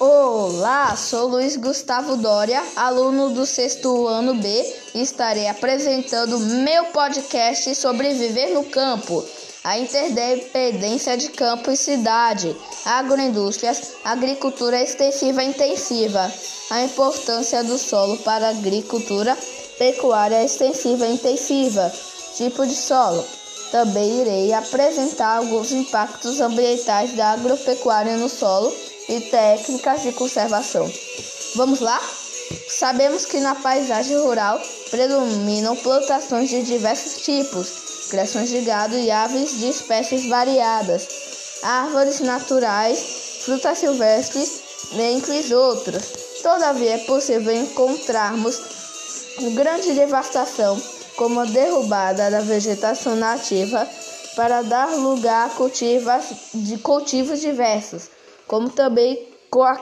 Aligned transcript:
Olá, 0.00 0.96
sou 0.96 1.28
Luiz 1.28 1.56
Gustavo 1.56 2.16
Dória, 2.16 2.60
aluno 2.74 3.30
do 3.30 3.46
sexto 3.46 4.08
ano 4.08 4.34
B, 4.34 4.74
e 4.92 5.00
estarei 5.00 5.46
apresentando 5.46 6.36
meu 6.40 6.86
podcast 6.86 7.72
sobre 7.76 8.12
viver 8.14 8.54
no 8.54 8.64
campo, 8.64 9.24
a 9.62 9.78
interdependência 9.78 11.16
de 11.16 11.28
campo 11.28 11.70
e 11.70 11.76
cidade, 11.76 12.56
agroindústrias, 12.84 13.92
agricultura 14.04 14.82
extensiva 14.82 15.44
e 15.44 15.50
intensiva, 15.50 16.32
a 16.70 16.82
importância 16.82 17.62
do 17.62 17.78
solo 17.78 18.16
para 18.18 18.48
agricultura, 18.48 19.38
pecuária 19.78 20.42
extensiva 20.42 21.06
e 21.06 21.14
intensiva, 21.14 21.92
tipo 22.36 22.66
de 22.66 22.74
solo. 22.74 23.24
Também 23.70 24.22
irei 24.22 24.52
apresentar 24.52 25.36
alguns 25.36 25.70
impactos 25.70 26.40
ambientais 26.40 27.12
da 27.12 27.30
agropecuária 27.30 28.16
no 28.16 28.28
solo 28.28 28.72
e 29.08 29.20
técnicas 29.20 30.02
de 30.02 30.12
conservação. 30.12 30.90
Vamos 31.56 31.80
lá? 31.80 32.00
Sabemos 32.68 33.24
que 33.24 33.40
na 33.40 33.54
paisagem 33.54 34.16
rural 34.18 34.60
predominam 34.90 35.76
plantações 35.76 36.50
de 36.50 36.62
diversos 36.62 37.22
tipos, 37.22 38.08
criações 38.10 38.50
de 38.50 38.60
gado 38.60 38.96
e 38.96 39.10
aves 39.10 39.58
de 39.58 39.68
espécies 39.68 40.26
variadas, 40.28 41.08
árvores 41.62 42.20
naturais, 42.20 42.98
frutas 43.44 43.78
silvestres, 43.78 44.60
dentre 44.92 45.54
outros. 45.54 46.04
Todavia, 46.42 46.94
é 46.94 46.98
possível 46.98 47.54
encontrarmos 47.54 48.60
grande 49.54 49.92
devastação, 49.94 50.80
como 51.16 51.40
a 51.40 51.44
derrubada 51.44 52.30
da 52.30 52.40
vegetação 52.40 53.16
nativa, 53.16 53.88
para 54.36 54.62
dar 54.62 54.94
lugar 54.96 55.46
a 55.46 56.78
cultivos 56.82 57.40
diversos 57.40 58.13
como 58.46 58.70
também 58.70 59.28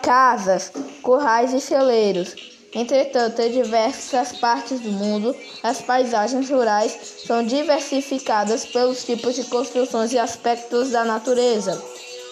casas, 0.03 0.71
currais 1.03 1.53
e 1.55 1.61
celeiros. 1.61 2.35
Entretanto, 2.75 3.41
em 3.41 3.53
diversas 3.53 4.33
partes 4.33 4.81
do 4.81 4.91
mundo, 4.91 5.35
as 5.63 5.81
paisagens 5.81 6.49
rurais 6.51 6.97
são 7.27 7.45
diversificadas 7.45 8.65
pelos 8.67 9.05
tipos 9.05 9.35
de 9.35 9.45
construções 9.45 10.13
e 10.13 10.19
aspectos 10.19 10.91
da 10.91 11.05
natureza. 11.05 11.83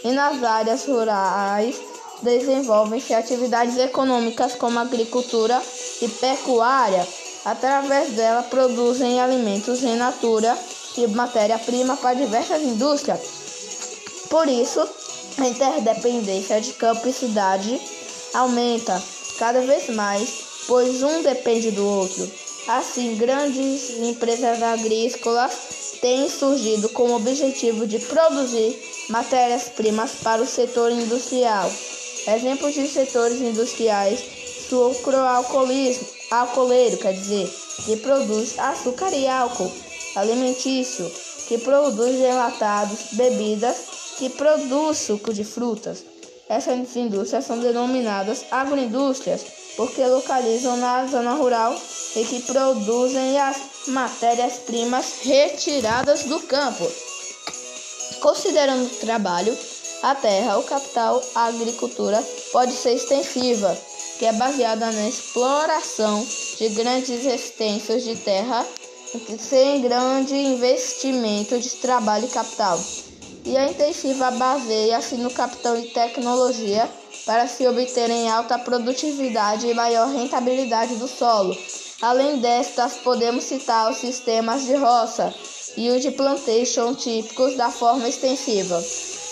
E 0.02 0.10
nas 0.12 0.42
áreas 0.42 0.86
rurais 0.86 1.76
desenvolvem-se 2.22 3.14
atividades 3.14 3.76
econômicas 3.78 4.54
como 4.54 4.78
agricultura 4.78 5.60
e 6.00 6.08
pecuária. 6.08 7.06
Através 7.44 8.12
dela 8.12 8.42
produzem 8.42 9.20
alimentos 9.20 9.82
em 9.82 9.96
natura 9.96 10.56
e 10.96 11.06
matéria-prima 11.06 11.96
para 11.96 12.14
diversas 12.14 12.62
indústrias. 12.62 13.20
Por 14.28 14.48
isso, 14.48 14.86
a 15.42 15.48
interdependência 15.48 16.60
de 16.60 16.72
campo 16.74 17.08
e 17.08 17.12
cidade 17.12 17.80
aumenta 18.34 19.02
cada 19.38 19.60
vez 19.62 19.88
mais, 19.90 20.28
pois 20.66 21.02
um 21.02 21.22
depende 21.22 21.70
do 21.70 21.86
outro. 21.86 22.30
Assim, 22.68 23.16
grandes 23.16 23.90
empresas 23.98 24.62
agrícolas 24.62 25.98
têm 26.00 26.28
surgido 26.28 26.88
com 26.90 27.10
o 27.10 27.16
objetivo 27.16 27.86
de 27.86 27.98
produzir 27.98 28.78
matérias-primas 29.08 30.12
para 30.22 30.42
o 30.42 30.46
setor 30.46 30.92
industrial. 30.92 31.70
Exemplos 32.26 32.74
de 32.74 32.86
setores 32.86 33.40
industriais: 33.40 34.20
sucroalcoolismo, 34.68 36.06
alcooleiro, 36.30 36.98
quer 36.98 37.14
dizer, 37.14 37.50
que 37.84 37.96
produz 37.96 38.58
açúcar 38.58 39.12
e 39.12 39.26
álcool, 39.26 39.72
alimentício, 40.14 41.10
que 41.48 41.58
produz 41.58 42.18
gelatados, 42.18 42.98
bebidas 43.12 43.89
que 44.20 44.28
produz 44.28 44.98
suco 44.98 45.32
de 45.32 45.42
frutas. 45.42 46.04
Essas 46.46 46.94
indústrias 46.94 47.46
são 47.46 47.58
denominadas 47.58 48.44
agroindústrias 48.50 49.46
porque 49.78 50.04
localizam 50.04 50.76
na 50.76 51.06
zona 51.06 51.32
rural 51.32 51.74
e 52.14 52.22
que 52.26 52.42
produzem 52.42 53.40
as 53.40 53.56
matérias-primas 53.86 55.20
retiradas 55.22 56.24
do 56.24 56.38
campo. 56.40 56.86
Considerando 58.20 58.84
o 58.84 58.96
trabalho, 58.96 59.56
a 60.02 60.14
terra, 60.14 60.58
o 60.58 60.64
capital, 60.64 61.22
a 61.34 61.46
agricultura 61.46 62.22
pode 62.52 62.72
ser 62.72 62.96
extensiva, 62.96 63.74
que 64.18 64.26
é 64.26 64.34
baseada 64.34 64.92
na 64.92 65.08
exploração 65.08 66.26
de 66.58 66.68
grandes 66.70 67.24
extensões 67.24 68.04
de 68.04 68.16
terra 68.16 68.66
sem 69.38 69.80
grande 69.80 70.34
investimento 70.34 71.58
de 71.58 71.70
trabalho 71.70 72.26
e 72.26 72.28
capital 72.28 72.78
e 73.44 73.56
a 73.56 73.70
intensiva 73.70 74.30
baseia-se 74.32 75.16
no 75.16 75.30
capital 75.30 75.76
e 75.78 75.88
tecnologia 75.88 76.88
para 77.26 77.46
se 77.46 77.66
obterem 77.66 78.28
alta 78.28 78.58
produtividade 78.58 79.66
e 79.66 79.74
maior 79.74 80.08
rentabilidade 80.08 80.96
do 80.96 81.08
solo. 81.08 81.56
Além 82.02 82.38
destas, 82.38 82.94
podemos 82.94 83.44
citar 83.44 83.90
os 83.90 83.98
sistemas 83.98 84.64
de 84.64 84.74
roça 84.74 85.34
e 85.76 85.90
o 85.90 86.00
de 86.00 86.10
plantation 86.10 86.94
típicos 86.94 87.56
da 87.56 87.70
forma 87.70 88.08
extensiva. 88.08 88.82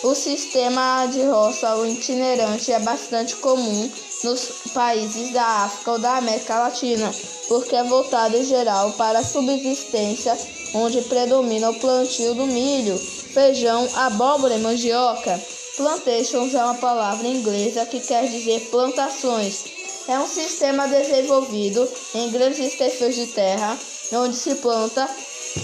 O 0.04 0.14
sistema 0.14 1.06
de 1.06 1.22
roça 1.22 1.74
ou 1.74 1.86
itinerante 1.86 2.70
é 2.70 2.78
bastante 2.78 3.34
comum 3.36 3.90
nos 4.22 4.70
países 4.72 5.32
da 5.32 5.44
África 5.64 5.92
ou 5.92 5.98
da 5.98 6.16
América 6.18 6.58
Latina, 6.58 7.12
porque 7.48 7.74
é 7.74 7.82
voltado 7.82 8.36
em 8.36 8.44
geral 8.44 8.92
para 8.92 9.20
a 9.20 9.24
subsistência, 9.24 10.36
onde 10.74 11.00
predomina 11.02 11.70
o 11.70 11.80
plantio 11.80 12.34
do 12.34 12.46
milho, 12.46 12.96
feijão, 13.38 13.88
abóbora 13.94 14.56
e 14.56 14.58
mandioca. 14.58 15.40
Plantations 15.76 16.54
é 16.54 16.64
uma 16.64 16.74
palavra 16.74 17.28
inglesa 17.28 17.86
que 17.86 18.00
quer 18.00 18.28
dizer 18.28 18.68
plantações. 18.68 19.64
É 20.08 20.18
um 20.18 20.26
sistema 20.26 20.88
desenvolvido 20.88 21.88
em 22.16 22.32
grandes 22.32 22.58
extensões 22.58 23.14
de 23.14 23.28
terra, 23.28 23.78
onde 24.12 24.34
se 24.34 24.56
planta 24.56 25.08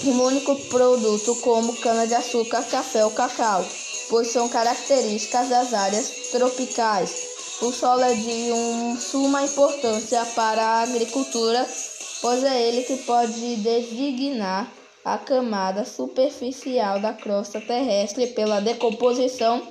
um 0.04 0.22
único 0.22 0.54
produto 0.66 1.34
como 1.40 1.74
cana-de-açúcar, 1.78 2.62
café 2.62 3.04
ou 3.04 3.10
cacau, 3.10 3.66
pois 4.08 4.28
são 4.28 4.48
características 4.48 5.48
das 5.48 5.74
áreas 5.74 6.08
tropicais. 6.30 7.10
O 7.60 7.72
solo 7.72 8.02
é 8.02 8.14
de 8.14 8.52
um, 8.52 8.96
suma 9.00 9.42
importância 9.42 10.24
para 10.36 10.62
a 10.62 10.82
agricultura, 10.82 11.68
pois 12.22 12.44
é 12.44 12.68
ele 12.68 12.82
que 12.84 12.98
pode 12.98 13.56
designar 13.56 14.83
a 15.04 15.18
camada 15.18 15.84
superficial 15.84 16.98
da 16.98 17.12
crosta 17.12 17.60
terrestre 17.60 18.28
pela 18.28 18.60
decomposição 18.60 19.62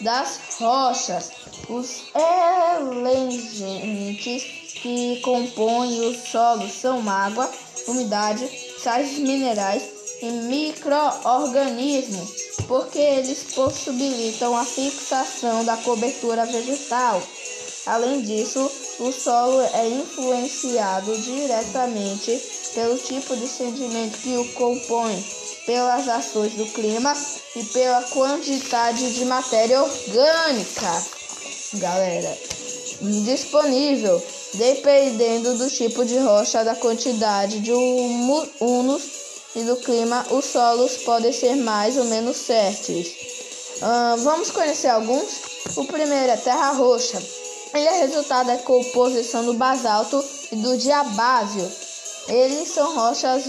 das 0.00 0.40
rochas. 0.58 1.30
Os 1.68 2.04
elementos 2.78 4.42
que 4.80 5.20
compõem 5.22 6.06
o 6.06 6.14
solo 6.14 6.66
são 6.68 7.06
água, 7.08 7.50
umidade, 7.86 8.48
sais 8.82 9.18
minerais 9.18 9.82
e 10.22 10.30
microorganismos, 10.30 12.30
porque 12.66 12.98
eles 12.98 13.54
possibilitam 13.54 14.56
a 14.56 14.64
fixação 14.64 15.64
da 15.64 15.76
cobertura 15.76 16.46
vegetal. 16.46 17.22
Além 17.86 18.22
disso, 18.22 18.70
o 19.00 19.12
solo 19.12 19.60
é 19.60 19.88
influenciado 19.88 21.16
diretamente 21.18 22.57
pelo 22.78 22.96
tipo 22.96 23.34
de 23.34 23.48
sedimento 23.48 24.18
que 24.18 24.36
o 24.36 24.44
compõe, 24.52 25.20
pelas 25.66 26.06
ações 26.08 26.52
do 26.52 26.64
clima 26.66 27.12
e 27.56 27.64
pela 27.64 28.00
quantidade 28.02 29.14
de 29.14 29.24
matéria 29.24 29.82
orgânica, 29.82 31.04
galera, 31.74 32.38
disponível, 33.24 34.22
dependendo 34.54 35.58
do 35.58 35.68
tipo 35.68 36.04
de 36.04 36.18
rocha, 36.18 36.62
da 36.62 36.76
quantidade 36.76 37.58
de 37.58 37.72
humus 37.72 39.02
e 39.56 39.62
do 39.64 39.74
clima, 39.78 40.24
os 40.30 40.44
solos 40.44 40.98
podem 40.98 41.32
ser 41.32 41.56
mais 41.56 41.96
ou 41.96 42.04
menos 42.04 42.42
férteis. 42.42 43.08
Uh, 43.82 44.22
vamos 44.22 44.52
conhecer 44.52 44.86
alguns? 44.86 45.26
O 45.74 45.84
primeiro 45.84 46.30
é 46.30 46.36
terra 46.36 46.70
roxa. 46.70 47.20
Ele 47.74 47.88
é 47.88 47.98
resultado 48.02 48.46
da 48.46 48.58
composição 48.58 49.44
do 49.44 49.54
basalto 49.54 50.24
e 50.52 50.56
do 50.56 50.78
diabásio. 50.78 51.87
Eles 52.28 52.68
são 52.68 52.94
rochas 52.94 53.44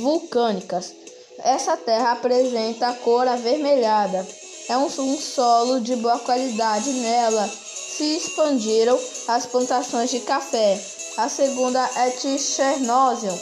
vulcânicas. 0.00 0.94
Essa 1.42 1.76
terra 1.76 2.12
apresenta 2.12 2.88
a 2.88 2.94
cor 2.94 3.26
avermelhada. 3.26 4.26
É 4.68 4.76
um, 4.76 4.86
um 4.86 5.18
solo 5.18 5.80
de 5.80 5.96
boa 5.96 6.18
qualidade. 6.20 6.92
Nela 6.92 7.48
se 7.48 8.16
expandiram 8.16 8.98
as 9.26 9.46
plantações 9.46 10.10
de 10.10 10.20
café. 10.20 10.80
A 11.16 11.28
segunda 11.28 11.84
é 11.96 12.10
Tichernosium, 12.10 13.36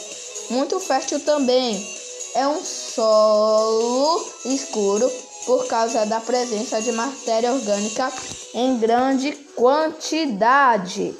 muito 0.49 0.79
fértil 0.79 1.19
também. 1.19 1.87
É 2.33 2.47
um 2.47 2.63
solo 2.63 4.25
escuro 4.45 5.09
por 5.45 5.67
causa 5.67 6.05
da 6.05 6.19
presença 6.19 6.81
de 6.81 6.91
matéria 6.91 7.53
orgânica 7.53 8.11
em 8.53 8.77
grande 8.77 9.31
quantidade. 9.55 11.15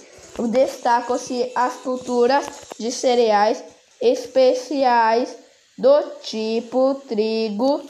Destacam-se 0.47 1.51
as 1.53 1.75
culturas 1.77 2.45
de 2.79 2.91
cereais 2.91 3.63
especiais 4.01 5.35
do 5.77 6.01
tipo 6.23 6.95
trigo 7.07 7.81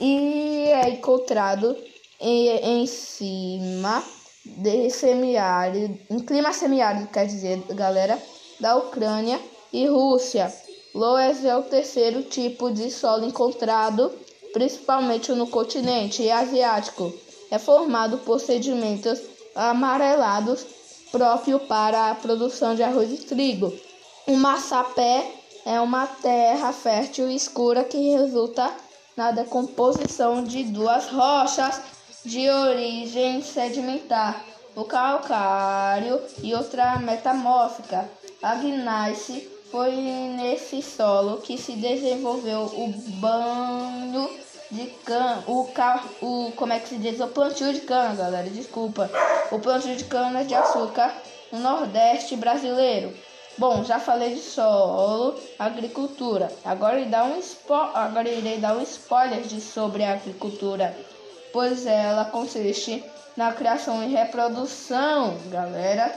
e 0.00 0.66
é 0.68 0.88
encontrado 0.90 1.76
em, 2.20 2.48
em 2.48 2.86
cima 2.86 4.02
de 4.44 4.90
semiárido, 4.90 5.98
em 6.10 6.18
clima 6.18 6.52
semiárido, 6.52 7.08
quer 7.08 7.26
dizer, 7.26 7.62
galera, 7.70 8.20
da 8.60 8.76
Ucrânia 8.76 9.40
e 9.72 9.86
Rússia. 9.86 10.52
Loess 10.94 11.44
é 11.44 11.56
o 11.56 11.62
terceiro 11.62 12.22
tipo 12.22 12.70
de 12.70 12.90
solo 12.90 13.24
encontrado, 13.24 14.12
principalmente 14.52 15.32
no 15.32 15.46
continente 15.46 16.28
asiático. 16.30 17.12
É 17.50 17.58
formado 17.58 18.18
por 18.18 18.40
sedimentos 18.40 19.20
amarelados 19.54 20.64
próprio 21.14 21.60
para 21.60 22.10
a 22.10 22.14
produção 22.16 22.74
de 22.74 22.82
arroz 22.82 23.12
e 23.12 23.18
trigo. 23.18 23.72
O 24.26 24.36
massapé 24.36 25.30
é 25.64 25.80
uma 25.80 26.08
terra 26.08 26.72
fértil 26.72 27.30
e 27.30 27.36
escura 27.36 27.84
que 27.84 28.16
resulta 28.16 28.68
na 29.16 29.30
decomposição 29.30 30.42
de 30.42 30.64
duas 30.64 31.06
rochas 31.06 31.80
de 32.24 32.50
origem 32.50 33.40
sedimentar, 33.42 34.44
o 34.74 34.82
calcário 34.82 36.20
e 36.42 36.52
outra 36.52 36.98
metamórfica. 36.98 38.10
A 38.42 38.56
gneiss 38.56 39.44
foi 39.70 39.92
nesse 39.92 40.82
solo 40.82 41.36
que 41.36 41.56
se 41.56 41.76
desenvolveu 41.76 42.62
o 42.62 42.92
banho 43.20 44.28
de 44.70 44.86
cana, 45.04 45.42
o, 45.46 45.68
o 46.22 46.52
como 46.52 46.72
é 46.72 46.78
que 46.78 46.88
se 46.88 46.96
diz, 46.96 47.20
o 47.20 47.28
plantio 47.28 47.72
de 47.72 47.80
cana, 47.80 48.14
galera, 48.14 48.48
desculpa, 48.50 49.10
o 49.50 49.58
plantio 49.58 49.94
de 49.96 50.04
cana 50.04 50.44
de 50.44 50.54
açúcar 50.54 51.14
no 51.52 51.60
Nordeste 51.60 52.36
brasileiro. 52.36 53.14
Bom, 53.56 53.84
já 53.84 54.00
falei 54.00 54.34
de 54.34 54.40
solo, 54.40 55.38
agricultura. 55.56 56.50
Agora 56.64 56.98
irei 56.98 57.08
dar 57.08 57.24
um, 57.24 57.40
spo 57.40 57.74
agora 57.74 58.28
irei 58.28 58.58
dar 58.58 58.76
um 58.76 58.82
spoiler 58.82 59.42
de 59.42 59.60
sobre 59.60 60.02
a 60.02 60.14
agricultura, 60.14 60.96
pois 61.52 61.86
ela 61.86 62.24
consiste 62.24 63.04
na 63.36 63.52
criação 63.52 64.02
e 64.02 64.08
reprodução, 64.08 65.36
galera, 65.50 66.12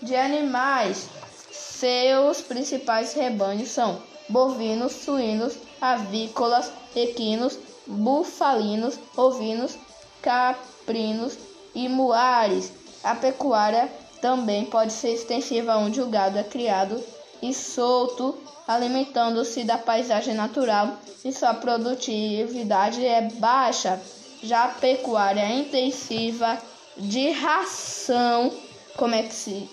de 0.00 0.14
animais. 0.14 1.08
Seus 1.50 2.40
principais 2.40 3.12
rebanhos 3.14 3.70
são 3.70 4.00
bovinos, 4.28 4.92
suínos, 4.92 5.54
avícolas, 5.80 6.70
equinos, 6.94 7.58
bufalinos, 7.86 8.98
ovinos, 9.16 9.76
caprinos 10.20 11.38
e 11.74 11.88
muares. 11.88 12.72
A 13.02 13.14
pecuária 13.14 13.90
também 14.20 14.64
pode 14.64 14.92
ser 14.92 15.10
extensiva 15.10 15.76
onde 15.76 16.00
o 16.00 16.08
gado 16.08 16.38
é 16.38 16.42
criado 16.42 17.02
e 17.42 17.52
solto, 17.52 18.36
alimentando-se 18.66 19.62
da 19.62 19.78
paisagem 19.78 20.34
natural 20.34 20.96
e 21.24 21.32
sua 21.32 21.54
produtividade 21.54 23.04
é 23.04 23.22
baixa. 23.22 24.00
Já 24.42 24.64
a 24.64 24.68
pecuária 24.68 25.48
intensiva 25.52 26.58
de 26.96 27.30
ração, 27.30 28.52
como 28.96 29.14
é 29.14 29.22
que 29.22 29.34
se 29.34 29.68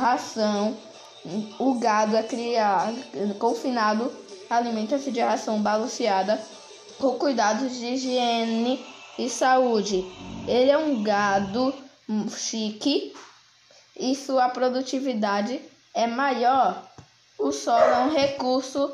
ração, 0.00 0.76
o 1.58 1.74
gado 1.74 2.16
é 2.16 2.22
criado, 2.22 2.96
confinado, 3.38 4.10
alimenta-se 4.48 5.10
de 5.10 5.20
ração 5.20 5.60
balanceada 5.60 6.40
com 6.98 7.18
cuidados 7.18 7.76
de 7.76 7.86
higiene 7.86 8.84
e 9.18 9.28
saúde. 9.28 10.04
Ele 10.46 10.70
é 10.70 10.78
um 10.78 11.02
gado 11.02 11.74
chique 12.36 13.14
e 13.96 14.14
sua 14.14 14.48
produtividade 14.48 15.60
é 15.94 16.06
maior. 16.06 16.82
O 17.38 17.52
solo 17.52 17.82
é 17.82 17.98
um 17.98 18.12
recurso 18.12 18.92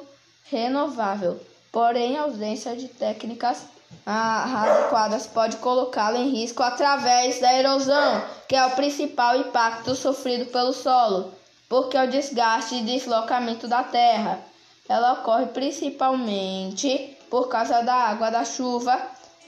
renovável, 0.51 1.41
porém 1.73 2.17
a 2.17 2.23
ausência 2.23 2.77
de 2.77 2.89
técnicas 2.89 3.63
adequadas 4.05 5.27
pode 5.27 5.57
colocá-lo 5.59 6.17
em 6.17 6.29
risco 6.29 6.63
através 6.63 7.41
da 7.41 7.55
erosão, 7.55 8.23
que 8.49 8.57
é 8.57 8.67
o 8.67 8.73
principal 8.73 9.37
impacto 9.37 9.95
sofrido 9.95 10.47
pelo 10.47 10.73
solo, 10.73 11.33
porque 11.69 11.97
é 11.97 12.05
o 12.05 12.11
desgaste 12.11 12.75
e 12.75 12.83
deslocamento 12.83 13.67
da 13.67 13.83
terra. 13.83 14.41
Ela 14.89 15.15
ocorre 15.15 15.47
principalmente 15.47 17.14
por 17.35 17.49
causa 17.49 17.83
da 17.83 17.95
água, 17.95 18.31
da 18.31 18.45
chuva, 18.45 18.97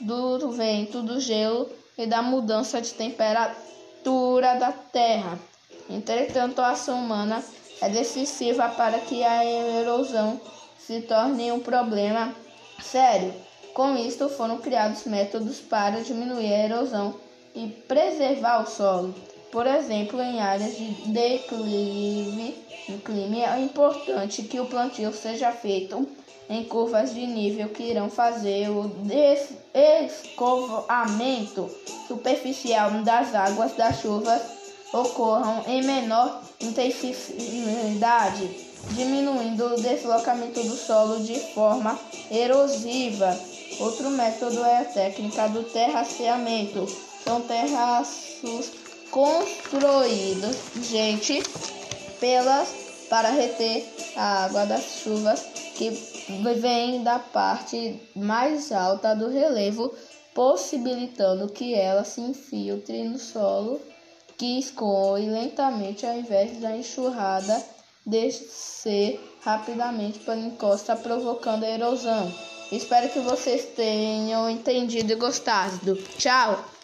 do 0.01 0.51
vento, 0.51 1.01
do 1.01 1.21
gelo 1.21 1.69
e 1.97 2.05
da 2.05 2.21
mudança 2.21 2.81
de 2.81 2.93
temperatura 2.93 4.55
da 4.55 4.73
terra. 4.73 5.39
Entretanto, 5.89 6.59
a 6.59 6.71
ação 6.71 6.99
humana 6.99 7.41
é 7.79 7.87
decisiva 7.87 8.67
para 8.67 8.99
que 8.99 9.23
a 9.23 9.45
erosão 9.79 10.37
se 10.77 10.99
torne 11.03 11.49
um 11.49 11.61
problema 11.61 12.35
sério. 12.83 13.33
Com 13.73 13.95
isto, 13.95 14.27
foram 14.27 14.57
criados 14.57 15.05
métodos 15.05 15.61
para 15.61 16.03
diminuir 16.03 16.53
a 16.53 16.65
erosão 16.65 17.15
e 17.55 17.67
preservar 17.67 18.63
o 18.63 18.67
solo. 18.67 19.15
Por 19.51 19.65
exemplo, 19.65 20.21
em 20.21 20.41
áreas 20.41 20.75
de 20.75 20.85
declive, 21.09 22.55
declive 22.87 23.41
é 23.41 23.59
importante 23.59 24.43
que 24.43 24.59
o 24.59 24.65
plantio 24.65 25.13
seja 25.13 25.51
feito 25.51 26.07
em 26.49 26.63
curvas 26.65 27.13
de 27.13 27.25
nível 27.25 27.69
que 27.69 27.83
irão 27.83 28.09
fazer 28.09 28.69
o 28.69 28.91
escoamento 29.73 31.69
superficial 32.07 32.91
das 33.03 33.35
águas 33.35 33.73
das 33.73 34.01
chuvas 34.01 34.41
ocorram 34.93 35.63
em 35.67 35.83
menor 35.83 36.41
intensidade, 36.61 38.49
diminuindo 38.91 39.65
o 39.65 39.81
deslocamento 39.81 40.61
do 40.63 40.75
solo 40.75 41.19
de 41.23 41.39
forma 41.53 41.99
erosiva. 42.31 43.37
Outro 43.79 44.09
método 44.09 44.63
é 44.63 44.79
a 44.79 44.85
técnica 44.85 45.47
do 45.49 45.63
terraceamento. 45.63 46.87
São 47.23 47.41
terraços 47.41 48.86
construídos, 49.17 50.55
gente, 50.91 51.41
pelas 52.19 52.69
para 53.09 53.31
reter 53.31 53.83
a 54.15 54.45
água 54.45 54.63
das 54.67 55.01
chuvas 55.01 55.41
que 55.73 55.89
vem 56.59 57.01
da 57.01 57.17
parte 57.17 57.99
mais 58.15 58.71
alta 58.71 59.15
do 59.15 59.27
relevo, 59.27 59.91
possibilitando 60.35 61.51
que 61.51 61.73
ela 61.73 62.03
se 62.03 62.21
infiltre 62.21 63.05
no 63.05 63.17
solo 63.17 63.81
que 64.37 64.59
escoe 64.59 65.27
lentamente 65.27 66.05
ao 66.05 66.15
invés 66.15 66.59
da 66.59 66.77
enxurrada 66.77 67.59
descer 68.05 69.19
rapidamente 69.41 70.19
pela 70.19 70.37
encosta, 70.37 70.95
provocando 70.95 71.63
erosão. 71.63 72.31
Espero 72.71 73.09
que 73.09 73.19
vocês 73.19 73.65
tenham 73.75 74.47
entendido 74.47 75.11
e 75.11 75.15
gostado. 75.15 75.95
Tchau! 76.19 76.76